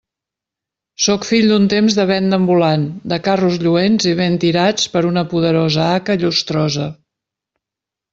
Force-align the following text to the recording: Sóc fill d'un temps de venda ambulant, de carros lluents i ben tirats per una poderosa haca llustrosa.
Sóc 1.07 1.25
fill 1.31 1.49
d'un 1.51 1.65
temps 1.73 1.97
de 1.99 2.05
venda 2.11 2.39
ambulant, 2.41 2.87
de 3.13 3.19
carros 3.27 3.59
lluents 3.67 4.07
i 4.13 4.13
ben 4.21 4.39
tirats 4.45 4.87
per 4.95 5.03
una 5.11 5.25
poderosa 5.35 5.85
haca 5.89 6.17
llustrosa. 6.25 6.89